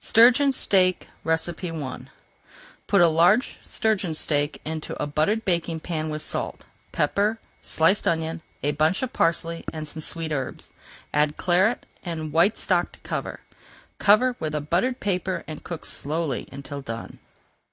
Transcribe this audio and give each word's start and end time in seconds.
STURGEON 0.00 0.50
STEAK 0.50 1.06
I 1.24 2.00
Put 2.88 3.00
a 3.00 3.06
large 3.06 3.58
sturgeon 3.62 4.14
steak 4.14 4.60
into 4.64 5.00
a 5.00 5.06
buttered 5.06 5.44
baking 5.44 5.78
pan 5.78 6.10
with 6.10 6.22
salt, 6.22 6.66
pepper, 6.90 7.38
sliced 7.62 8.08
onion, 8.08 8.42
a 8.64 8.72
bunch 8.72 9.00
of 9.04 9.12
parsley, 9.12 9.64
and 9.72 9.86
some 9.86 10.00
sweet 10.00 10.32
herbs. 10.32 10.72
Add 11.14 11.36
Claret 11.36 11.86
and 12.02 12.32
white 12.32 12.58
stock 12.58 12.90
to 12.90 13.00
cover. 13.04 13.42
Cover 14.00 14.34
with 14.40 14.56
a 14.56 14.60
buttered 14.60 14.98
paper 14.98 15.44
and 15.46 15.62
cook 15.62 15.84
slowly 15.86 16.48
until 16.50 16.80
done. 16.82 17.20